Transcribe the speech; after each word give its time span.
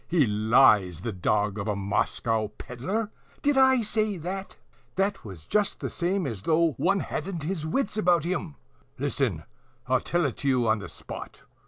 he 0.07 0.25
lies, 0.25 1.01
the 1.01 1.11
dog 1.11 1.59
of 1.59 1.67
a 1.67 1.75
Moscow 1.75 2.47
pedler! 2.57 3.11
Did 3.43 3.55
I 3.55 3.81
say 3.83 4.17
that? 4.17 4.57
'TWAS 4.97 5.45
JUST 5.45 5.79
THE 5.79 5.91
SAME 5.91 6.25
AS 6.25 6.41
THOUGH 6.41 6.71
ONE 6.77 7.01
HADN'T 7.01 7.43
HIS 7.43 7.67
WITS 7.67 7.97
ABOUT 7.97 8.23
HIM. 8.23 8.55
Listen. 8.97 9.43
I'll 9.85 9.99
tell 9.99 10.25
it 10.25 10.37
to 10.37 10.47
you 10.47 10.67
on 10.67 10.79
the 10.79 10.89
spot." 10.89 11.43